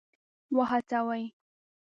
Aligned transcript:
وهڅوي. 0.57 1.23